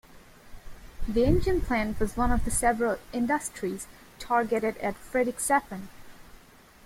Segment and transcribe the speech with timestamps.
[1.07, 3.85] The engine plant was one of several industries
[4.17, 5.89] targeted at Friedrichshafen.